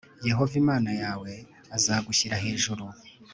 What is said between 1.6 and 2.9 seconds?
azagushyira hejuru